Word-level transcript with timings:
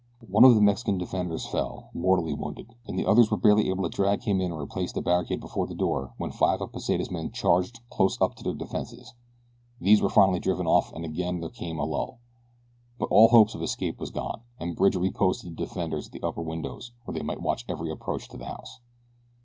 One 0.27 0.43
of 0.43 0.55
the 0.55 0.61
Mexican 0.61 0.97
defenders 0.97 1.45
fell, 1.45 1.91
mortally 1.93 2.33
wounded, 2.33 2.73
and 2.87 2.97
the 2.97 3.05
others 3.05 3.29
were 3.29 3.37
barely 3.37 3.69
able 3.69 3.83
to 3.83 3.89
drag 3.95 4.23
him 4.23 4.39
within 4.39 4.51
and 4.51 4.59
replace 4.59 4.91
the 4.91 4.99
barricade 5.03 5.39
before 5.39 5.67
the 5.67 5.75
door 5.75 6.15
when 6.17 6.31
five 6.31 6.59
of 6.59 6.71
Pesita's 6.71 7.11
men 7.11 7.29
charged 7.31 7.81
close 7.91 8.19
up 8.19 8.33
to 8.33 8.43
their 8.43 8.55
defenses. 8.55 9.13
These 9.79 10.01
were 10.01 10.09
finally 10.09 10.39
driven 10.39 10.65
off 10.65 10.91
and 10.93 11.05
again 11.05 11.39
there 11.39 11.51
came 11.51 11.77
a 11.77 11.85
lull; 11.85 12.17
but 12.97 13.09
all 13.11 13.27
hope 13.27 13.53
of 13.53 13.61
escape 13.61 13.99
was 13.99 14.09
gone, 14.09 14.41
and 14.59 14.75
Bridge 14.75 14.95
reposted 14.95 15.43
the 15.43 15.51
defenders 15.67 16.07
at 16.07 16.13
the 16.13 16.23
upper 16.23 16.41
windows 16.41 16.93
where 17.03 17.13
they 17.13 17.21
might 17.23 17.39
watch 17.43 17.63
every 17.69 17.91
approach 17.91 18.27
to 18.29 18.37
the 18.37 18.45
house. 18.45 18.79